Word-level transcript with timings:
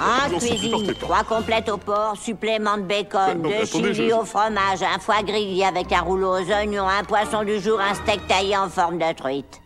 En 0.00 0.38
cuisine, 0.38 0.94
trois 1.00 1.24
complètes 1.24 1.68
au 1.68 1.76
porc, 1.76 2.16
supplément 2.22 2.76
de 2.76 2.82
bacon, 2.82 3.42
non, 3.42 3.48
deux 3.48 3.54
attendez, 3.62 3.94
chili 3.94 4.08
je- 4.10 4.14
au 4.14 4.24
fromage, 4.24 4.82
un 4.82 4.98
foie 4.98 5.22
grillé 5.22 5.64
avec 5.64 5.92
un 5.92 6.00
rouleau 6.00 6.32
aux 6.38 6.50
oignons, 6.50 6.88
un 6.88 7.04
poisson 7.04 7.44
du 7.44 7.60
jour, 7.60 7.80
un 7.80 7.94
steak 7.94 8.26
taillé 8.26 8.56
en 8.56 8.68
forme 8.68 8.98
de 8.98 9.12
truite. 9.14 9.60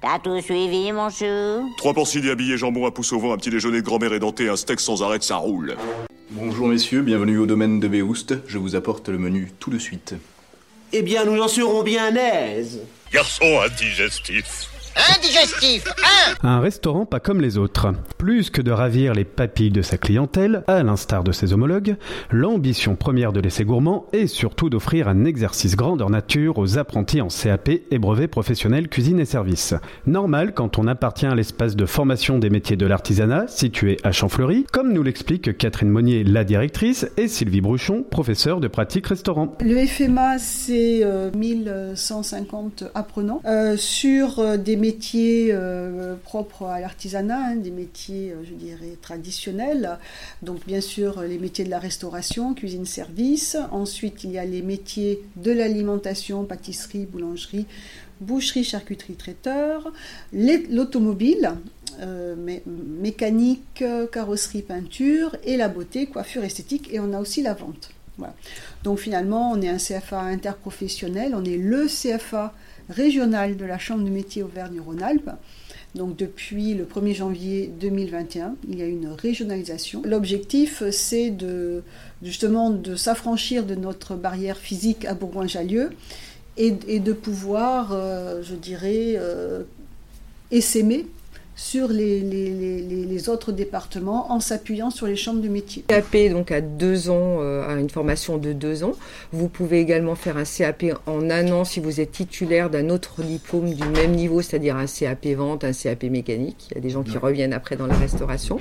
T'as 0.00 0.18
tout 0.18 0.40
suivi, 0.42 0.92
mon 0.92 1.08
chou? 1.08 1.70
Trois 1.78 1.94
porcines 1.94 2.28
habillés, 2.28 2.58
jambon 2.58 2.86
à 2.86 2.90
pouce 2.90 3.12
au 3.12 3.18
vent, 3.18 3.32
un 3.32 3.36
petit 3.38 3.50
déjeuner 3.50 3.80
de 3.80 3.86
grand-mère 3.86 4.12
édenté, 4.12 4.48
un 4.48 4.56
steak 4.56 4.80
sans 4.80 5.02
arrêt, 5.02 5.18
ça 5.20 5.36
roule. 5.36 5.76
Bonjour 6.30 6.68
messieurs, 6.68 7.02
bienvenue 7.02 7.38
au 7.38 7.46
domaine 7.46 7.80
de 7.80 7.88
Béoust. 7.88 8.34
Je 8.46 8.58
vous 8.58 8.76
apporte 8.76 9.08
le 9.08 9.18
menu 9.18 9.52
tout 9.60 9.70
de 9.70 9.78
suite. 9.78 10.14
Eh 10.92 11.02
bien, 11.02 11.24
nous 11.24 11.40
en 11.40 11.48
serons 11.48 11.82
bien 11.82 12.14
aises. 12.16 12.82
Garçon 13.12 13.60
indigestif. 13.64 14.68
Indigestif, 14.96 15.84
un 16.42 16.48
Un 16.48 16.60
restaurant 16.60 17.04
pas 17.04 17.18
comme 17.18 17.40
les 17.40 17.58
autres. 17.58 17.92
Plus 18.16 18.50
que 18.50 18.62
de 18.62 18.70
ravir 18.70 19.12
les 19.12 19.24
papilles 19.24 19.72
de 19.72 19.82
sa 19.82 19.98
clientèle, 19.98 20.62
à 20.68 20.82
l'instar 20.84 21.24
de 21.24 21.32
ses 21.32 21.52
homologues, 21.52 21.96
l'ambition 22.30 22.94
première 22.94 23.32
de 23.32 23.40
l'essai 23.40 23.64
gourmand 23.64 24.06
est 24.12 24.28
surtout 24.28 24.70
d'offrir 24.70 25.08
un 25.08 25.24
exercice 25.24 25.74
grandeur 25.74 26.10
nature 26.10 26.58
aux 26.58 26.78
apprentis 26.78 27.20
en 27.20 27.28
CAP 27.28 27.70
et 27.90 27.98
brevet 27.98 28.28
professionnel 28.28 28.88
cuisine 28.88 29.18
et 29.18 29.24
services. 29.24 29.74
Normal 30.06 30.54
quand 30.54 30.78
on 30.78 30.86
appartient 30.86 31.26
à 31.26 31.34
l'espace 31.34 31.74
de 31.74 31.86
formation 31.86 32.38
des 32.38 32.50
métiers 32.50 32.76
de 32.76 32.86
l'artisanat, 32.86 33.48
situé 33.48 33.96
à 34.04 34.12
Champfleury, 34.12 34.64
comme 34.70 34.92
nous 34.92 35.02
l'explique 35.02 35.58
Catherine 35.58 35.90
Monnier, 35.90 36.22
la 36.22 36.44
directrice, 36.44 37.06
et 37.16 37.26
Sylvie 37.26 37.60
Bruchon, 37.60 38.04
professeure 38.08 38.60
de 38.60 38.68
pratique 38.68 39.08
restaurant. 39.08 39.56
Le 39.60 39.86
FMA, 39.86 40.38
c'est 40.38 41.00
euh, 41.02 41.30
1150 41.36 42.84
apprenants 42.94 43.42
euh, 43.44 43.76
sur 43.76 44.38
euh, 44.38 44.56
des 44.56 44.76
métiers 44.84 45.48
euh, 45.50 46.14
propres 46.30 46.66
à 46.66 46.78
l'artisanat, 46.80 47.42
hein, 47.52 47.56
des 47.56 47.70
métiers, 47.70 48.32
euh, 48.32 48.44
je 48.48 48.52
dirais, 48.54 48.96
traditionnels. 49.00 49.98
Donc, 50.42 50.66
bien 50.66 50.80
sûr, 50.82 51.22
les 51.22 51.38
métiers 51.38 51.64
de 51.64 51.70
la 51.70 51.78
restauration, 51.78 52.52
cuisine-service. 52.54 53.56
Ensuite, 53.70 54.24
il 54.24 54.30
y 54.32 54.38
a 54.38 54.44
les 54.44 54.62
métiers 54.62 55.20
de 55.36 55.52
l'alimentation, 55.52 56.44
pâtisserie, 56.44 57.06
boulangerie, 57.06 57.66
boucherie, 58.20 58.64
charcuterie, 58.64 59.14
traiteur. 59.14 59.90
L'automobile, 60.32 61.52
euh, 62.00 62.36
mé- 62.36 62.62
mécanique, 62.66 63.82
carrosserie, 64.12 64.62
peinture, 64.62 65.36
et 65.44 65.56
la 65.56 65.68
beauté, 65.68 66.06
coiffure, 66.06 66.44
esthétique. 66.44 66.88
Et 66.92 67.00
on 67.00 67.12
a 67.14 67.20
aussi 67.20 67.40
la 67.42 67.54
vente. 67.54 67.90
Donc 68.84 69.00
finalement, 69.00 69.50
on 69.50 69.60
est 69.60 69.68
un 69.68 69.78
CFA 69.78 70.20
interprofessionnel, 70.20 71.34
on 71.34 71.44
est 71.44 71.56
le 71.56 71.86
CFA 71.88 72.54
régional 72.88 73.56
de 73.56 73.64
la 73.64 73.78
Chambre 73.78 74.04
de 74.04 74.10
métiers 74.10 74.42
Auvergne-Rhône-Alpes. 74.42 75.30
Donc 75.94 76.16
depuis 76.16 76.74
le 76.74 76.84
1er 76.84 77.14
janvier 77.14 77.70
2021, 77.80 78.56
il 78.68 78.78
y 78.78 78.82
a 78.82 78.86
une 78.86 79.08
régionalisation. 79.08 80.02
L'objectif, 80.04 80.82
c'est 80.90 81.30
de 81.30 81.82
justement 82.22 82.70
de 82.70 82.96
s'affranchir 82.96 83.64
de 83.64 83.76
notre 83.76 84.16
barrière 84.16 84.56
physique 84.56 85.04
à 85.04 85.14
Bourgoin-Jallieu 85.14 85.90
et, 86.56 86.74
et 86.88 86.98
de 86.98 87.12
pouvoir, 87.12 87.92
euh, 87.92 88.42
je 88.42 88.54
dirais, 88.54 89.14
euh, 89.16 89.62
essaimer 90.50 91.06
sur 91.56 91.88
les, 91.88 92.20
les- 92.20 92.50
les- 92.50 92.80
les- 92.82 93.04
les 93.04 93.28
autres 93.28 93.52
départements 93.52 94.32
en 94.32 94.40
s'appuyant 94.40 94.90
sur 94.90 95.06
les 95.06 95.14
chambres 95.16 95.40
de 95.40 95.48
métiers. 95.48 95.84
CAP 95.86 96.28
donc 96.30 96.50
à 96.50 96.60
deux 96.60 97.10
ans, 97.10 97.38
euh, 97.40 97.68
à 97.68 97.74
une 97.78 97.90
formation 97.90 98.38
de 98.38 98.52
deux 98.52 98.82
ans. 98.82 98.92
Vous 99.32 99.48
pouvez 99.48 99.80
également 99.80 100.14
faire 100.16 100.36
un 100.36 100.44
CAP 100.44 100.84
en 101.06 101.30
un 101.30 101.52
an 101.52 101.64
si 101.64 101.78
vous 101.80 102.00
êtes 102.00 102.10
titulaire 102.12 102.70
d'un 102.70 102.90
autre 102.90 103.22
diplôme 103.22 103.72
du 103.72 103.86
même 103.88 104.12
niveau, 104.12 104.42
c'est-à-dire 104.42 104.76
un 104.76 104.86
CAP 104.86 105.26
vente, 105.36 105.62
un 105.64 105.72
CAP 105.72 106.04
mécanique. 106.04 106.66
Il 106.70 106.74
y 106.74 106.78
a 106.78 106.80
des 106.80 106.90
gens 106.90 107.02
qui 107.04 107.18
reviennent 107.18 107.52
après 107.52 107.76
dans 107.76 107.86
la 107.86 107.94
restauration. 107.96 108.58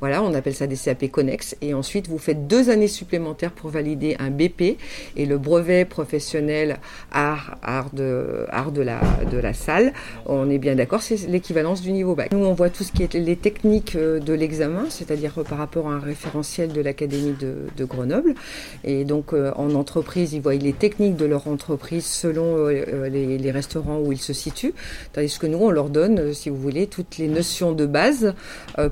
Voilà, 0.00 0.22
on 0.22 0.32
appelle 0.34 0.54
ça 0.54 0.66
des 0.68 0.76
CAP 0.76 1.10
connexes. 1.10 1.56
Et 1.62 1.74
ensuite, 1.74 2.06
vous 2.08 2.18
faites 2.18 2.46
deux 2.46 2.70
années 2.70 2.86
supplémentaires 2.88 3.50
pour 3.52 3.70
valider 3.70 4.16
un 4.20 4.30
BP 4.30 4.76
et 5.16 5.26
le 5.26 5.38
brevet 5.38 5.84
professionnel 5.84 6.76
art, 7.10 7.56
art 7.62 7.90
de, 7.92 8.46
art 8.50 8.70
de 8.70 8.82
la, 8.82 9.00
de 9.32 9.38
la 9.38 9.52
salle. 9.52 9.92
On 10.26 10.48
est 10.48 10.58
bien 10.58 10.76
d'accord, 10.76 11.02
c'est 11.02 11.26
l'équivalence 11.28 11.82
du 11.82 11.90
niveau 11.92 12.14
bac. 12.14 12.30
On 12.42 12.52
voit 12.52 12.70
tout 12.70 12.84
ce 12.84 12.92
qui 12.92 13.02
est 13.02 13.14
les 13.14 13.36
techniques 13.36 13.96
euh, 13.96 14.20
de 14.20 14.32
l'examen, 14.32 14.84
c'est-à-dire 14.90 15.32
euh, 15.38 15.42
par 15.42 15.58
rapport 15.58 15.88
à 15.88 15.92
un 15.92 15.98
référentiel 15.98 16.72
de 16.72 16.80
l'Académie 16.80 17.34
de, 17.38 17.84
Grenoble. 17.84 18.34
Et 18.84 19.04
donc, 19.04 19.32
euh, 19.32 19.52
en 19.56 19.74
entreprise, 19.74 20.32
ils 20.32 20.40
voient 20.40 20.54
les 20.54 20.72
techniques 20.72 21.16
de 21.16 21.24
leur 21.24 21.48
entreprise 21.48 22.04
selon 22.04 22.66
les, 22.66 23.50
restaurants 23.50 24.00
où 24.00 24.12
ils 24.12 24.20
se 24.20 24.32
situent. 24.32 24.74
Tandis 25.12 25.38
que 25.38 25.46
nous, 25.46 25.58
on 25.58 25.70
leur 25.70 25.88
donne, 25.88 26.34
si 26.34 26.50
vous 26.50 26.56
voulez, 26.56 26.88
toutes 26.88 27.16
les 27.16 27.28
notions 27.28 27.72
de 27.72 27.86
base 27.86 28.34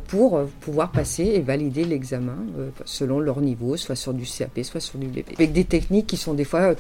pour 0.07 0.41
pouvoir 0.61 0.93
passer 0.93 1.25
et 1.25 1.41
valider 1.41 1.85
l'examen 1.85 2.37
selon 2.85 3.19
leur 3.19 3.41
niveau, 3.41 3.77
soit 3.77 3.97
sur 3.97 4.15
du 4.15 4.25
CAP, 4.25 4.61
soit 4.63 4.81
sur 4.81 4.99
du 4.99 5.09
BP. 5.09 5.35
Avec 5.35 5.53
des 5.53 5.65
techniques 5.65 6.07
qui 6.07 6.17
sont 6.17 6.35
des 6.35 6.45
fois 6.45 6.75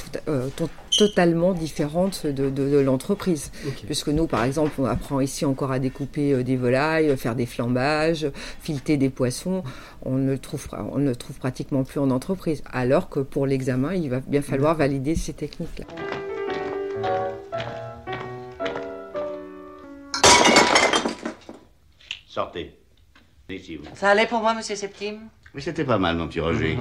totalement 0.97 1.53
différentes 1.53 2.27
de, 2.27 2.51
de- 2.51 2.71
de 2.71 2.79
l'entreprise. 2.79 3.51
Puisque 3.87 4.09
nous, 4.09 4.27
par 4.27 4.45
exemple, 4.45 4.73
on 4.79 4.85
apprend 4.85 5.21
ici 5.21 5.45
encore 5.45 5.73
à 5.73 5.79
découper 5.79 6.33
euh, 6.33 6.43
des 6.43 6.57
volailles, 6.57 7.11
euh, 7.11 7.17
faire 7.17 7.35
des 7.35 7.47
flambages, 7.47 8.27
fileter 8.61 8.97
des 8.97 9.11
poissons. 9.11 9.63
On 10.03 10.15
ne 10.17 10.33
le 10.33 10.39
trouve, 10.39 10.67
on 10.93 10.99
ne 10.99 11.09
le 11.09 11.17
trouve 11.17 11.37
pratiquement 11.39 11.85
plus 11.85 12.01
en 12.01 12.11
entreprise. 12.11 12.63
Alors 12.71 13.09
que 13.09 13.21
pour 13.21 13.47
l'examen, 13.47 13.95
il 13.95 14.11
va 14.11 14.21
bien 14.21 14.43
falloir 14.43 14.75
valider 14.77 15.15
ces 15.15 15.33
techniques-là. 15.33 15.87
Sortez. 22.27 22.77
Ici, 23.49 23.77
vous. 23.77 23.85
Ça 23.95 24.11
allait 24.11 24.27
pour 24.27 24.41
moi, 24.41 24.55
monsieur 24.55 24.75
Septime? 24.75 25.29
Oui, 25.55 25.63
c'était 25.63 25.85
pas 25.85 25.99
mal, 25.99 26.17
mon 26.17 26.27
petit 26.27 26.41
Roger. 26.41 26.77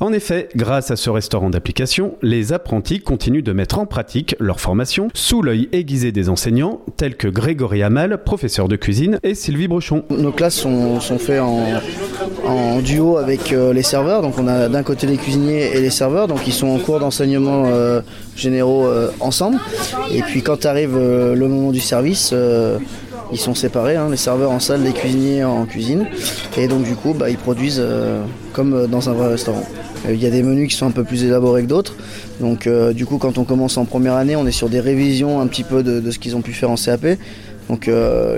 En 0.00 0.12
effet, 0.12 0.48
grâce 0.56 0.90
à 0.90 0.96
ce 0.96 1.08
restaurant 1.08 1.50
d'application, 1.50 2.16
les 2.20 2.52
apprentis 2.52 3.00
continuent 3.00 3.44
de 3.44 3.52
mettre 3.52 3.78
en 3.78 3.86
pratique 3.86 4.34
leur 4.40 4.58
formation 4.58 5.08
sous 5.14 5.40
l'œil 5.40 5.68
aiguisé 5.70 6.10
des 6.10 6.28
enseignants 6.28 6.80
tels 6.96 7.16
que 7.16 7.28
Grégory 7.28 7.84
Hamal, 7.84 8.24
professeur 8.24 8.66
de 8.66 8.74
cuisine, 8.74 9.20
et 9.22 9.36
Sylvie 9.36 9.68
Brochon. 9.68 10.02
Nos 10.10 10.32
classes 10.32 10.56
sont, 10.56 10.98
faites 11.00 11.40
en, 11.40 12.80
duo 12.80 13.18
avec 13.18 13.52
euh, 13.52 13.72
les 13.72 13.84
serveurs. 13.84 14.22
Donc 14.22 14.36
on 14.36 14.48
a 14.48 14.68
d'un 14.68 14.82
côté 14.82 15.06
les 15.06 15.16
cuisiniers 15.16 15.76
et 15.76 15.80
les 15.80 15.90
serveurs. 15.90 16.26
Donc 16.26 16.46
ils 16.48 16.52
sont 16.52 16.66
en 16.66 16.78
cours 16.78 16.98
d'enseignement 16.98 17.66
euh, 17.66 18.00
généraux 18.34 18.86
euh, 18.86 19.12
ensemble. 19.20 19.58
Et 20.12 20.22
puis 20.22 20.42
quand 20.42 20.66
arrive 20.66 20.98
le 20.98 21.46
moment 21.46 21.70
du 21.70 21.80
service, 21.80 22.34
ils 23.34 23.40
sont 23.40 23.54
séparés, 23.54 23.96
hein, 23.96 24.08
les 24.10 24.16
serveurs 24.16 24.52
en 24.52 24.60
salle, 24.60 24.84
les 24.84 24.92
cuisiniers 24.92 25.42
en 25.42 25.66
cuisine. 25.66 26.06
Et 26.56 26.68
donc 26.68 26.84
du 26.84 26.94
coup, 26.94 27.14
bah, 27.14 27.28
ils 27.28 27.36
produisent 27.36 27.82
euh, 27.82 28.22
comme 28.52 28.74
euh, 28.74 28.86
dans 28.86 29.10
un 29.10 29.12
vrai 29.12 29.28
restaurant. 29.28 29.64
Euh, 30.06 30.14
Il 30.14 30.22
y 30.22 30.26
a 30.26 30.30
des 30.30 30.44
menus 30.44 30.68
qui 30.68 30.76
sont 30.76 30.86
un 30.86 30.92
peu 30.92 31.02
plus 31.02 31.24
élaborés 31.24 31.62
que 31.64 31.68
d'autres. 31.68 31.96
Donc 32.40 32.68
du 32.94 33.06
coup, 33.06 33.18
quand 33.18 33.38
on 33.38 33.44
commence 33.44 33.76
en 33.76 33.84
première 33.84 34.14
année, 34.14 34.34
on 34.34 34.46
est 34.46 34.52
sur 34.52 34.68
des 34.68 34.80
révisions 34.80 35.40
un 35.40 35.46
petit 35.46 35.62
peu 35.62 35.82
de, 35.84 36.10
ce 36.10 36.18
qu'ils 36.18 36.34
ont 36.34 36.42
pu 36.42 36.52
faire 36.52 36.70
en 36.70 36.74
CAP. 36.74 37.16
Donc 37.68 37.88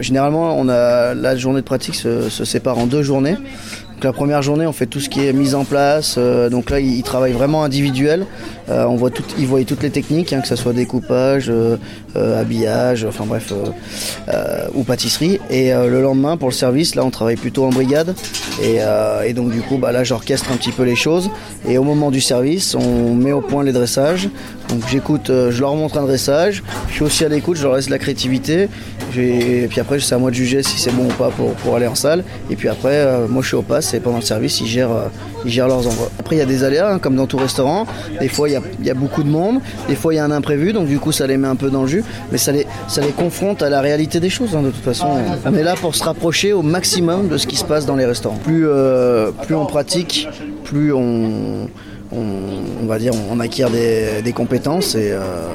généralement, 0.00 0.54
on 0.58 0.68
a 0.68 1.14
la 1.14 1.34
journée 1.34 1.60
de 1.60 1.64
pratique 1.64 1.94
se 1.94 2.44
sépare 2.44 2.76
en 2.76 2.86
deux 2.86 3.02
journées. 3.02 3.36
La 4.02 4.12
première 4.12 4.42
journée, 4.42 4.66
on 4.66 4.72
fait 4.72 4.84
tout 4.84 5.00
ce 5.00 5.08
qui 5.08 5.26
est 5.26 5.32
mise 5.32 5.54
en 5.54 5.64
place. 5.64 6.16
euh, 6.18 6.50
donc 6.50 6.68
là, 6.68 6.80
ils, 6.80 7.02
travaillent 7.02 7.32
vraiment 7.32 7.64
individuel. 7.64 8.26
Euh, 8.68 8.84
on 8.84 8.94
voit 8.96 9.10
tout, 9.10 9.22
ils 9.38 9.46
voient 9.46 9.64
toutes 9.64 9.82
les 9.82 9.90
techniques, 9.90 10.34
hein, 10.34 10.40
que 10.42 10.48
ce 10.48 10.56
soit 10.56 10.74
découpage, 10.74 11.48
euh, 11.48 11.76
habillage, 12.14 13.06
enfin 13.06 13.24
bref, 13.26 13.54
ou 14.74 14.82
pâtisserie. 14.82 15.40
Et 15.48 15.70
le 15.72 16.02
lendemain, 16.02 16.36
pour 16.36 16.48
le 16.48 16.54
service, 16.54 16.94
là, 16.94 17.04
on 17.04 17.10
travaille 17.10 17.36
plutôt 17.36 17.64
en 17.64 17.70
brigade. 17.70 18.14
Et, 18.62 19.32
donc 19.32 19.50
du 19.50 19.60
coup, 19.60 19.78
bah, 19.78 19.92
là, 19.92 20.04
j'orchestre 20.04 20.52
un 20.52 20.56
petit 20.56 20.72
peu 20.72 20.82
les 20.82 20.96
choses. 20.96 21.30
Et 21.66 21.78
au 21.78 21.82
moment 21.82 22.10
du 22.10 22.20
service, 22.20 22.74
on 22.74 23.14
met 23.14 23.32
au 23.32 23.40
point 23.40 23.64
les 23.64 23.72
dressages. 23.72 24.28
Donc 24.68 24.80
j'écoute, 24.90 25.28
je 25.28 25.60
leur 25.60 25.74
montre 25.74 25.96
un 25.98 26.02
dressage. 26.02 26.62
Je 26.88 26.94
suis 26.94 27.04
aussi 27.04 27.24
à 27.24 27.28
l'écoute, 27.28 27.56
je 27.56 27.62
leur 27.62 27.76
laisse 27.76 27.88
la 27.88 27.98
créativité. 27.98 28.68
Et 29.16 29.66
puis 29.68 29.80
après, 29.80 30.00
c'est 30.00 30.14
à 30.14 30.18
moi 30.18 30.30
de 30.30 30.36
juger 30.36 30.62
si 30.62 30.78
c'est 30.78 30.92
bon 30.92 31.04
ou 31.04 31.12
pas 31.12 31.30
pour, 31.30 31.52
pour 31.54 31.76
aller 31.76 31.86
en 31.86 31.94
salle. 31.94 32.24
Et 32.50 32.56
puis 32.56 32.68
après, 32.68 33.06
moi 33.28 33.42
je 33.42 33.48
suis 33.48 33.56
au 33.56 33.62
pass 33.62 33.85
et 33.94 34.00
pendant 34.00 34.16
le 34.16 34.22
service, 34.22 34.60
ils 34.60 34.66
gèrent, 34.66 34.92
euh, 34.92 35.08
ils 35.44 35.50
gèrent 35.50 35.68
leurs 35.68 35.86
envois. 35.86 36.10
Après, 36.18 36.36
il 36.36 36.38
y 36.38 36.42
a 36.42 36.46
des 36.46 36.64
aléas, 36.64 36.92
hein, 36.92 36.98
comme 36.98 37.16
dans 37.16 37.26
tout 37.26 37.36
restaurant. 37.36 37.86
Des 38.20 38.28
fois, 38.28 38.48
il 38.48 38.60
y 38.82 38.90
a, 38.90 38.94
beaucoup 38.94 39.22
de 39.22 39.28
monde. 39.28 39.60
Des 39.88 39.96
fois, 39.96 40.14
il 40.14 40.16
y 40.16 40.20
a 40.20 40.24
un 40.24 40.30
imprévu. 40.30 40.72
Donc 40.72 40.86
du 40.86 40.98
coup, 40.98 41.12
ça 41.12 41.26
les 41.26 41.36
met 41.36 41.48
un 41.48 41.56
peu 41.56 41.70
dans 41.70 41.82
le 41.82 41.88
jus. 41.88 42.04
Mais 42.32 42.38
ça 42.38 42.52
les, 42.52 42.66
ça 42.88 43.00
les 43.00 43.12
confronte 43.12 43.62
à 43.62 43.70
la 43.70 43.80
réalité 43.80 44.20
des 44.20 44.30
choses. 44.30 44.54
hein, 44.54 44.62
de 44.62 44.70
toute 44.70 44.84
façon, 44.84 45.08
on 45.44 45.54
est 45.54 45.62
là 45.62 45.74
pour 45.74 45.94
se 45.94 46.04
rapprocher 46.04 46.52
au 46.52 46.62
maximum 46.62 47.28
de 47.28 47.36
ce 47.36 47.46
qui 47.46 47.56
se 47.56 47.64
passe 47.64 47.86
dans 47.86 47.96
les 47.96 48.06
restaurants. 48.06 48.38
Plus, 48.44 48.66
euh, 48.68 49.30
plus 49.30 49.54
on 49.54 49.66
pratique, 49.66 50.28
plus 50.64 50.92
on, 50.92 51.68
on, 52.12 52.86
va 52.86 52.98
dire, 52.98 53.12
on 53.30 53.40
acquiert 53.40 53.70
des, 53.70 54.22
des 54.22 54.32
compétences 54.32 54.94
et, 54.94 55.12
euh, 55.12 55.48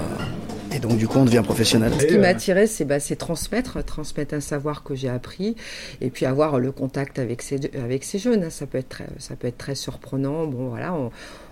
et 0.73 0.79
donc 0.79 0.97
du 0.97 1.07
coup, 1.07 1.19
on 1.19 1.25
devient 1.25 1.41
professionnel. 1.43 1.91
Ce 1.99 2.05
qui 2.05 2.17
m'a 2.17 2.29
attiré, 2.29 2.67
c'est 2.67 2.85
bah, 2.85 2.99
c'est 2.99 3.15
transmettre, 3.15 3.83
transmettre 3.83 4.33
un 4.33 4.39
savoir 4.39 4.83
que 4.83 4.95
j'ai 4.95 5.09
appris, 5.09 5.55
et 5.99 6.09
puis 6.09 6.25
avoir 6.25 6.59
le 6.59 6.71
contact 6.71 7.19
avec 7.19 7.41
ces, 7.41 7.59
avec 7.75 8.03
ces 8.03 8.19
jeunes. 8.19 8.49
Ça 8.49 8.65
peut 8.67 8.77
être 8.77 8.89
très, 8.89 9.07
ça 9.17 9.35
peut 9.35 9.47
être 9.47 9.57
très 9.57 9.75
surprenant. 9.75 10.45
Bon, 10.45 10.69
voilà, 10.69 10.93
on, 10.93 11.11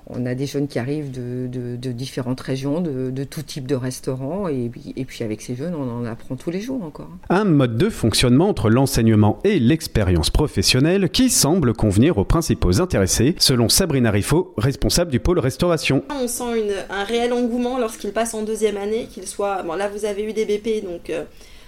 on 0.09 0.25
a 0.25 0.33
des 0.33 0.47
jeunes 0.47 0.67
qui 0.67 0.79
arrivent 0.79 1.11
de, 1.11 1.47
de, 1.47 1.91
différentes 1.91 2.41
régions, 2.41 2.81
de, 2.81 3.11
de, 3.11 3.23
tout 3.23 3.43
type 3.43 3.67
de 3.67 3.75
restaurants, 3.75 4.47
et, 4.47 4.71
et, 4.95 5.05
puis 5.05 5.23
avec 5.23 5.41
ces 5.41 5.55
jeunes, 5.55 5.75
on 5.75 5.89
en 5.89 6.05
apprend 6.05 6.35
tous 6.35 6.49
les 6.49 6.61
jours 6.61 6.83
encore. 6.83 7.09
Un 7.29 7.43
mode 7.43 7.77
de 7.77 7.89
fonctionnement 7.89 8.49
entre 8.49 8.69
l'enseignement 8.69 9.39
et 9.43 9.59
l'expérience 9.59 10.31
professionnelle 10.31 11.09
qui 11.09 11.29
semble 11.29 11.73
convenir 11.73 12.17
aux 12.17 12.23
principaux 12.23 12.81
intéressés, 12.81 13.35
selon 13.37 13.69
Sabrina 13.69 14.09
Riffaut, 14.09 14.53
responsable 14.57 15.11
du 15.11 15.19
pôle 15.19 15.39
restauration. 15.39 16.03
On 16.09 16.27
sent 16.27 16.59
une, 16.59 16.73
un 16.89 17.03
réel 17.03 17.31
engouement 17.31 17.77
lorsqu'ils 17.77 18.11
passent 18.11 18.33
en 18.33 18.43
deuxième 18.43 18.77
année, 18.77 19.07
qu'ils 19.11 19.27
soient... 19.27 19.61
Bon, 19.61 19.75
là, 19.75 19.89
vous 19.89 20.05
avez 20.05 20.23
eu 20.23 20.33
des 20.33 20.45
BP, 20.45 20.83
donc... 20.83 21.09
Euh, 21.09 21.23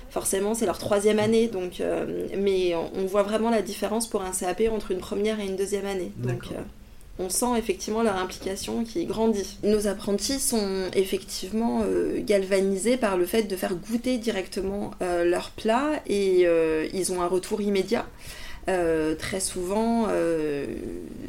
forcément 0.09 0.53
c'est 0.53 0.65
leur 0.65 0.77
troisième 0.77 1.19
année, 1.19 1.47
donc, 1.47 1.79
euh, 1.79 2.27
mais 2.37 2.75
on, 2.75 3.05
voit 3.05 3.23
vraiment 3.23 3.49
la 3.49 3.61
différence 3.61 4.09
pour 4.09 4.21
un 4.23 4.31
CAP 4.31 4.63
entre 4.69 4.91
une 4.91 4.99
première 4.99 5.39
et 5.39 5.45
une 5.45 5.55
deuxième 5.55 5.85
année. 5.85 6.11
Donc 6.17 6.49
euh, 6.51 6.59
on 7.21 7.29
sent 7.29 7.57
effectivement 7.57 8.03
leur 8.03 8.17
implication 8.17 8.83
qui 8.83 9.05
grandit. 9.05 9.57
Nos 9.63 9.87
apprentis 9.87 10.39
sont 10.39 10.85
effectivement 10.93 11.81
euh, 11.83 12.21
galvanisés 12.21 12.97
par 12.97 13.17
le 13.17 13.25
fait 13.25 13.43
de 13.43 13.55
faire 13.55 13.75
goûter 13.75 14.17
directement 14.17 14.91
leur 14.99 15.51
plat 15.51 16.01
et 16.07 16.47
ils 16.93 17.11
ont 17.11 17.21
un 17.21 17.27
retour 17.27 17.61
immédiat. 17.61 18.05
très 18.65 19.39
souvent, 19.39 20.07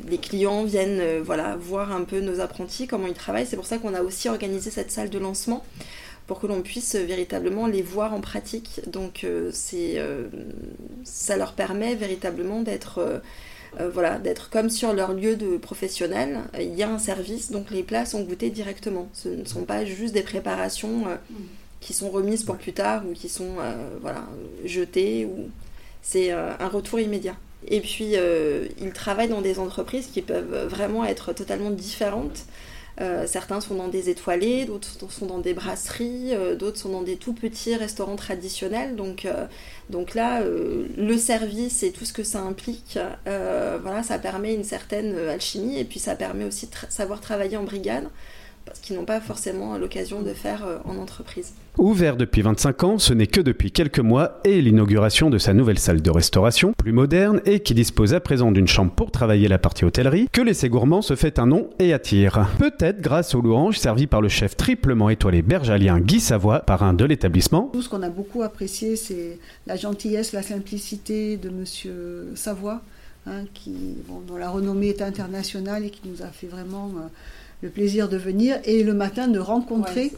les 0.08 0.18
clients 0.18 0.64
viennent 0.64 1.20
voir 1.20 1.92
un 1.92 2.04
peu 2.04 2.20
nos 2.20 2.40
apprentis, 2.40 2.86
comment 2.86 3.06
ils 3.06 3.14
travaillent. 3.14 3.46
C'est 3.46 3.56
pour 3.56 3.66
ça 3.66 3.78
qu'on 3.78 3.94
a 3.94 4.02
aussi 4.02 4.28
organisé 4.28 4.70
cette 4.70 4.90
salle 4.90 5.10
de 5.10 5.18
lancement 5.18 5.64
pour 6.26 6.40
que 6.40 6.46
l'on 6.46 6.62
puisse 6.62 6.94
véritablement 6.94 7.66
les 7.66 7.82
voir 7.82 8.14
en 8.14 8.20
pratique. 8.20 8.80
Donc 8.86 9.24
euh, 9.24 9.50
euh, 9.74 10.28
ça 11.04 11.36
leur 11.36 11.52
permet 11.52 11.94
véritablement 11.94 12.62
d'être 12.62 13.20
euh, 13.80 13.90
voilà, 13.90 14.19
d'être 14.19 14.50
comme 14.50 14.70
sur 14.70 14.92
leur 14.92 15.12
lieu 15.14 15.36
de 15.36 15.56
professionnel. 15.56 16.40
Il 16.58 16.74
y 16.74 16.82
a 16.82 16.90
un 16.90 16.98
service, 16.98 17.50
donc 17.50 17.70
les 17.70 17.82
plats 17.82 18.06
sont 18.06 18.22
goûtés 18.22 18.50
directement. 18.50 19.08
Ce 19.12 19.28
ne 19.28 19.44
sont 19.44 19.64
pas 19.64 19.84
juste 19.84 20.14
des 20.14 20.22
préparations 20.22 21.04
qui 21.80 21.92
sont 21.92 22.10
remises 22.10 22.44
pour 22.44 22.56
plus 22.56 22.72
tard 22.72 23.02
ou 23.08 23.12
qui 23.12 23.28
sont 23.28 23.54
voilà, 24.00 24.24
jetées. 24.64 25.26
Ou... 25.26 25.48
C'est 26.02 26.30
un 26.32 26.69
retour 26.69 27.00
immédiat. 27.00 27.36
Et 27.69 27.80
puis, 27.80 28.14
ils 28.80 28.92
travaillent 28.92 29.28
dans 29.28 29.40
des 29.40 29.58
entreprises 29.58 30.08
qui 30.08 30.20
peuvent 30.20 30.66
vraiment 30.68 31.04
être 31.04 31.32
totalement 31.32 31.70
différentes. 31.70 32.44
Euh, 33.00 33.26
certains 33.26 33.60
sont 33.60 33.74
dans 33.74 33.88
des 33.88 34.10
étoilés, 34.10 34.66
d'autres 34.66 35.10
sont 35.10 35.26
dans 35.26 35.38
des 35.38 35.54
brasseries, 35.54 36.34
euh, 36.34 36.54
d'autres 36.54 36.78
sont 36.78 36.90
dans 36.90 37.02
des 37.02 37.16
tout 37.16 37.32
petits 37.32 37.74
restaurants 37.74 38.16
traditionnels. 38.16 38.96
Donc, 38.96 39.24
euh, 39.24 39.46
là, 40.14 40.42
le 40.44 41.16
service 41.16 41.82
et 41.82 41.92
tout 41.92 42.04
ce 42.04 42.12
que 42.12 42.22
ça 42.22 42.40
implique, 42.40 42.98
voilà, 43.24 44.02
ça 44.02 44.18
permet 44.18 44.54
une 44.54 44.64
certaine 44.64 45.16
alchimie 45.28 45.78
et 45.78 45.84
puis 45.84 46.00
ça 46.00 46.14
permet 46.14 46.44
aussi 46.44 46.66
de 46.66 46.72
savoir 46.88 47.20
travailler 47.20 47.56
en 47.56 47.64
brigade 47.64 48.08
parce 48.64 48.81
qu'ils 48.81 48.97
n'ont 48.97 49.05
pas 49.05 49.20
forcément 49.20 49.76
l'occasion 49.76 50.23
de 50.23 50.32
faire 50.32 50.64
euh, 50.64 50.79
en 50.85 50.97
entreprise. 50.97 51.53
Ouvert 51.79 52.17
depuis 52.17 52.43
25 52.43 52.85
ans, 52.85 52.99
ce 52.99 53.14
n'est 53.14 53.26
que 53.26 53.41
depuis 53.41 53.73
quelques 53.73 53.99
mois 53.99 54.41
et 54.44 54.61
l'inauguration 54.61 55.31
de 55.31 55.38
sa 55.38 55.55
nouvelle 55.55 55.79
salle 55.79 56.03
de 56.03 56.11
restauration, 56.11 56.75
plus 56.76 56.93
moderne 56.93 57.41
et 57.47 57.61
qui 57.61 57.75
dispose 57.75 58.12
à 58.14 58.20
présent 58.20 58.53
d'une 58.53 58.69
chambre 58.69 58.93
pour 58.93 59.11
travailler 59.11 59.49
la 59.49 59.59
partie 59.59 59.85
hôtellerie, 59.85 60.29
que 60.32 60.43
l'essai 60.43 60.69
gourmand 60.69 61.03
se 61.03 61.17
fait 61.17 61.38
un 61.38 61.47
nom 61.47 61.70
et 61.79 61.93
attire. 61.93 62.49
Peut-être 62.59 63.00
grâce 63.00 63.35
aux 63.35 63.41
louanges 63.41 63.79
servies 63.79 64.06
par 64.06 64.20
le 64.20 64.29
chef 64.29 64.56
triplement 64.56 65.09
étoilé 65.09 65.43
bergalien 65.43 65.99
Guy 65.99 66.20
Savoie, 66.20 66.61
parrain 66.61 66.93
de 66.93 67.05
l'établissement. 67.05 67.70
Tout 67.73 67.82
ce 67.82 67.88
qu'on 67.88 68.03
a 68.03 68.11
beaucoup 68.11 68.43
apprécié, 68.43 68.97
c'est 68.97 69.38
la 69.67 69.76
gentillesse, 69.76 70.32
la 70.32 70.43
simplicité 70.43 71.37
de 71.37 71.49
monsieur 71.49 72.29
Savoie, 72.35 72.82
hein, 73.26 73.44
qui, 73.55 73.75
dont 74.29 74.37
la 74.37 74.50
renommée 74.50 74.88
est 74.88 75.03
internationale 75.03 75.85
et 75.85 75.91
qui 75.91 76.03
nous 76.06 76.23
a 76.23 76.29
fait 76.29 76.47
vraiment... 76.47 76.91
Euh, 76.99 77.09
le 77.62 77.70
plaisir 77.70 78.09
de 78.09 78.17
venir 78.17 78.59
et 78.64 78.82
le 78.82 78.93
matin 78.93 79.29
de 79.29 79.38
rencontrer 79.38 80.12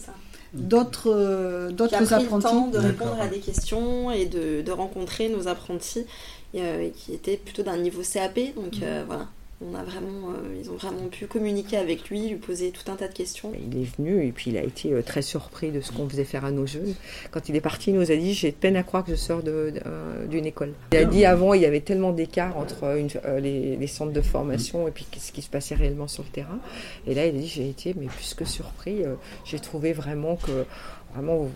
d'autres 0.54 1.12
euh, 1.12 1.70
d'autres 1.70 2.12
apprentis. 2.14 2.46
Le 2.46 2.50
temps 2.50 2.68
de 2.68 2.78
répondre 2.78 3.20
à 3.20 3.26
des 3.26 3.40
questions 3.40 4.10
et 4.10 4.26
de, 4.26 4.62
de 4.62 4.72
rencontrer 4.72 5.28
nos 5.28 5.48
apprentis 5.48 6.06
euh, 6.54 6.88
qui 6.96 7.12
étaient 7.12 7.36
plutôt 7.36 7.62
d'un 7.62 7.76
niveau 7.76 8.02
CAP. 8.02 8.54
Donc 8.56 8.82
euh, 8.82 9.04
voilà, 9.06 9.28
on 9.60 9.74
a 9.74 9.82
vraiment, 9.82 10.30
euh, 10.30 10.56
ils 10.60 10.70
ont 10.70 10.76
vraiment 10.76 11.08
pu 11.08 11.26
communiquer 11.26 11.76
avec 11.76 12.08
lui, 12.10 12.28
lui 12.28 12.36
poser 12.36 12.70
tout 12.70 12.90
un 12.90 12.96
tas 12.96 13.08
de 13.08 13.12
questions. 13.12 13.52
Il 13.54 13.80
est 13.80 13.96
venu 13.96 14.26
et 14.26 14.32
puis 14.32 14.50
il 14.50 14.56
a 14.56 14.62
été 14.62 14.92
euh, 14.92 15.02
très 15.02 15.22
surpris 15.22 15.70
de 15.70 15.80
ce 15.80 15.92
qu'on 15.92 16.08
faisait 16.08 16.24
faire 16.24 16.44
à 16.44 16.50
nos 16.50 16.66
jeunes. 16.66 16.94
Quand 17.30 17.48
il 17.48 17.56
est 17.56 17.60
parti, 17.60 17.90
il 17.90 17.96
nous 17.96 18.10
a 18.10 18.16
dit 18.16 18.34
J'ai 18.34 18.52
peine 18.52 18.76
à 18.76 18.82
croire 18.82 19.04
que 19.04 19.12
je 19.12 19.16
sors 19.16 19.42
euh, 19.46 20.26
d'une 20.26 20.46
école. 20.46 20.72
Il 20.92 20.98
a 20.98 21.04
dit 21.04 21.24
avant, 21.24 21.54
il 21.54 21.62
y 21.62 21.66
avait 21.66 21.80
tellement 21.80 22.12
d'écart 22.12 22.56
entre 22.56 22.96
les, 23.40 23.76
les, 23.76 23.86
centres 23.86 24.12
de 24.12 24.20
formation 24.20 24.88
et 24.88 24.90
puis 24.90 25.06
ce 25.18 25.30
qui 25.32 25.42
se 25.42 25.50
passait 25.50 25.74
réellement 25.74 26.08
sur 26.08 26.24
le 26.24 26.30
terrain. 26.30 26.58
Et 27.06 27.14
là, 27.14 27.26
il 27.26 27.36
a 27.36 27.38
dit 27.38 27.46
J'ai 27.46 27.68
été 27.68 27.94
mais 27.96 28.06
plus 28.06 28.34
que 28.34 28.44
surpris. 28.44 29.02
J'ai 29.44 29.60
trouvé 29.60 29.92
vraiment 29.92 30.36
que 30.36 30.64
Vraiment, 31.14 31.48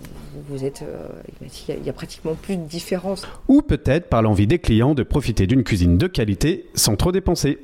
vous, 0.48 0.64
êtes. 0.64 0.82
Euh, 0.82 1.08
il 1.68 1.84
y 1.84 1.90
a 1.90 1.92
pratiquement 1.92 2.34
plus 2.34 2.56
de 2.56 2.62
différence. 2.62 3.26
Ou 3.48 3.60
peut-être 3.60 4.08
par 4.08 4.22
l'envie 4.22 4.46
des 4.46 4.60
clients 4.60 4.94
de 4.94 5.02
profiter 5.02 5.48
d'une 5.48 5.64
cuisine 5.64 5.98
de 5.98 6.06
qualité 6.06 6.66
sans 6.74 6.94
trop 6.94 7.10
dépenser. 7.10 7.58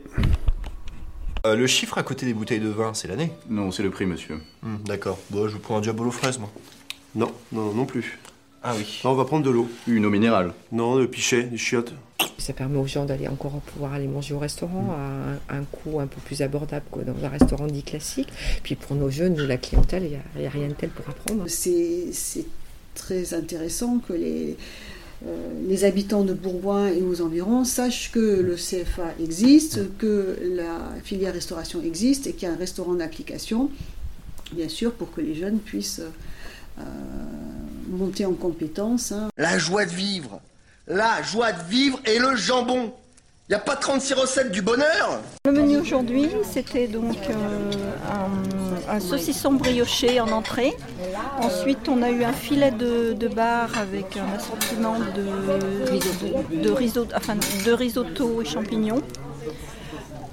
Euh, 1.47 1.55
le 1.55 1.67
chiffre 1.69 1.97
à 1.97 2.03
côté 2.03 2.27
des 2.27 2.35
bouteilles 2.35 2.59
de 2.59 2.69
vin, 2.69 2.95
c'est 2.95 3.07
l'année? 3.07 3.31
Non, 3.49 3.71
c'est 3.71 3.85
le 3.85 3.91
prix, 3.91 4.07
monsieur. 4.07 4.41
Hmm, 4.63 4.77
d'accord. 4.85 5.19
Bon, 5.31 5.47
je 5.47 5.53
vous 5.53 5.61
prends 5.61 5.77
un 5.77 5.81
diabolo 5.81 6.11
fraise, 6.11 6.39
moi. 6.39 6.51
Non, 7.15 7.31
non, 7.53 7.73
non 7.73 7.85
plus. 7.85 8.19
Ah 8.65 8.73
oui. 8.77 9.01
on 9.05 9.15
va 9.15 9.25
prendre 9.25 9.45
de 9.45 9.51
l'eau. 9.51 9.69
Une 9.87 10.05
eau 10.05 10.11
minérale. 10.11 10.53
Non, 10.73 10.97
le 10.97 11.07
pichet, 11.07 11.45
des 11.45 11.59
chiottes. 11.59 11.93
Ça 12.39 12.53
permet 12.53 12.79
aux 12.79 12.87
gens 12.87 13.05
d'aller 13.05 13.29
encore 13.29 13.53
pouvoir 13.61 13.93
aller 13.93 14.09
manger 14.09 14.35
au 14.35 14.39
restaurant 14.39 14.97
à 15.49 15.55
un, 15.55 15.65
coût 15.65 16.01
un 16.01 16.07
peu 16.07 16.21
plus 16.25 16.43
abordable 16.43 16.85
que 16.93 17.01
dans 17.01 17.25
un 17.25 17.29
restaurant 17.29 17.67
dit 17.67 17.83
classique. 17.83 18.29
Puis 18.63 18.75
pour 18.75 18.97
nos 18.97 19.11
jeunes, 19.11 19.37
la 19.37 19.57
clientèle, 19.57 20.05
il 20.05 20.41
n'y 20.41 20.47
a, 20.47 20.51
rien 20.51 20.69
de 20.69 20.75
tel 20.75 20.91
pour 20.91 21.09
apprendre. 21.09 21.45
C'est 21.49 22.45
très 22.95 23.35
intéressant 23.35 23.99
que 23.99 24.13
les, 24.13 24.57
euh, 25.27 25.49
les 25.69 25.85
habitants 25.85 26.25
de 26.25 26.35
Bourgoin 26.35 26.89
et 26.89 27.03
aux 27.03 27.23
environs 27.23 27.65
sachent 27.65 28.11
que 28.13 28.41
le 28.41 28.57
CFA 28.57 29.15
existe, 29.21 29.97
que 29.97 30.37
la 30.55 30.81
filière 31.03 31.33
restauration 31.33 31.81
existe 31.83 32.27
et 32.27 32.33
qu'il 32.33 32.49
y 32.49 32.51
a 32.51 32.55
un 32.55 32.59
restaurant 32.59 32.95
d'application, 32.95 33.71
bien 34.53 34.69
sûr, 34.69 34.93
pour 34.93 35.13
que 35.13 35.21
les 35.21 35.35
jeunes 35.35 35.61
puissent 35.61 36.03
euh, 36.79 36.83
monter 37.89 38.27
en 38.27 38.35
compétences. 38.35 39.13
Hein. 39.13 39.29
La 39.39 39.59
joie 39.59 39.87
de 39.87 39.93
vivre, 39.93 40.41
la 40.87 41.23
joie 41.23 41.53
de 41.53 41.63
vivre 41.69 41.99
et 42.05 42.19
le 42.19 42.37
jambon. 42.37 42.93
Il 43.49 43.53
n'y 43.53 43.57
a 43.57 43.59
pas 43.59 43.77
36 43.77 44.15
recettes 44.15 44.53
du 44.53 44.63
bonheur 44.63 45.21
Le 45.45 45.53
menu 45.53 45.77
aujourd'hui, 45.77 46.31
c'était 46.51 46.87
donc 46.87 47.19
euh, 47.29 47.71
un, 48.89 49.01
saucisson 49.01 49.53
brioché 49.53 50.19
en 50.19 50.29
entrée. 50.29 50.75
Ensuite, 51.39 51.87
on 51.89 52.01
a 52.01 52.11
eu 52.11 52.25
un 52.25 52.33
filet 52.33 52.71
de, 52.71 53.29
bar 53.29 53.69
avec 53.79 54.17
un 54.17 54.35
assortiment 54.35 54.99
de, 54.99 56.63
de, 56.63 56.71
risotto, 56.71 57.07
de 57.67 57.73
risotto 57.73 58.41
et 58.41 58.47
champignons 58.47 59.03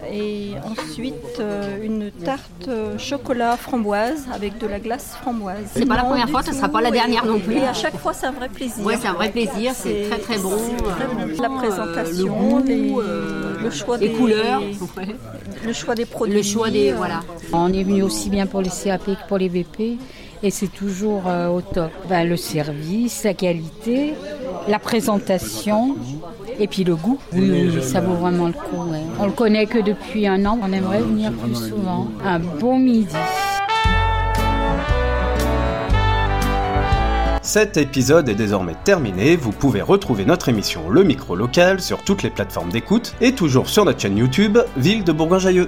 et 0.10 0.54
ensuite 0.64 1.40
euh, 1.40 1.84
une 1.84 2.12
tarte 2.12 2.68
euh, 2.68 2.98
chocolat 2.98 3.58
framboise 3.58 4.28
avec 4.34 4.58
de 4.58 4.68
la 4.68 4.80
glace 4.80 5.18
framboise. 5.22 5.66
C'est 5.74 5.86
pas 5.86 5.96
la 5.96 6.04
première 6.04 6.30
fois, 6.30 6.44
ce 6.44 6.54
sera 6.54 6.70
pas 6.70 6.82
la 6.82 6.92
dernière 6.92 7.26
non 7.26 7.40
plus. 7.40 7.58
Et 7.58 7.64
à 7.64 7.74
chaque 7.74 7.98
fois, 7.98 8.14
c'est 8.14 8.26
un 8.26 8.32
vrai 8.32 8.50
plaisir. 8.50 8.84
Oui, 8.86 8.94
c'est 9.00 9.08
un 9.08 9.14
vrai 9.14 9.30
plaisir, 9.30 9.74
c'est 9.76 10.10
très 10.10 10.20
très 10.20 10.38
bon. 10.38 10.58
La 11.42 11.50
présentation, 11.50 12.64
le, 12.66 13.70
choix 13.70 13.98
des 13.98 14.12
couleurs, 14.12 14.62
le 15.66 15.74
choix 15.74 15.96
des 15.96 16.06
produits. 16.06 16.36
Le 16.36 16.44
choix 16.44 16.70
des 16.70 16.94
voilà. 16.94 17.22
On 17.54 17.72
est 17.72 17.84
venu 17.84 18.04
aussi 18.04 18.30
bien 18.30 18.48
pour 18.48 18.62
les 18.62 18.70
CAP 18.70 19.06
que 19.06 19.28
pour 19.28 19.38
les 19.38 19.50
BP 19.50 20.00
et 20.44 20.50
c'est 20.50 20.68
toujours 20.68 21.24
euh, 21.28 21.48
au 21.48 21.62
top. 21.62 21.92
Ben, 22.10 22.28
le 22.28 22.38
service, 22.38 23.24
la 23.24 23.34
qualité, 23.34 24.14
la 24.68 24.80
présentation 24.80 25.96
et 26.60 26.68
puis 26.68 26.84
le 26.84 26.96
goût. 26.96 27.20
Oui, 27.34 27.82
ça 27.82 28.02
vaut 28.02 28.16
vraiment 28.16 28.48
le 28.48 28.54
coup. 28.54 28.86
On 29.20 29.26
le 29.26 29.32
connaît 29.32 29.66
que 29.66 29.80
depuis 29.80 30.28
un 30.28 30.46
an, 30.46 30.60
on 30.62 30.72
aimerait 30.72 31.02
venir 31.02 31.32
plus 31.32 31.56
souvent. 31.56 32.08
Un 32.26 32.40
bon 32.40 32.80
midi. 32.80 33.16
Cet 37.44 37.76
épisode 37.76 38.30
est 38.30 38.36
désormais 38.36 38.76
terminé, 38.84 39.36
vous 39.36 39.52
pouvez 39.52 39.82
retrouver 39.82 40.26
notre 40.26 40.48
émission 40.48 40.90
Le 40.90 41.04
Micro 41.04 41.36
Local 41.36 41.82
sur 41.82 42.04
toutes 42.04 42.24
les 42.24 42.30
plateformes 42.30 42.70
d'écoute 42.70 43.16
et 43.20 43.34
toujours 43.34 43.68
sur 43.68 43.84
notre 43.84 44.00
chaîne 44.00 44.18
YouTube 44.18 44.60
Ville 44.78 45.04
de 45.04 45.12
Bourgoin-Jailleux. 45.12 45.68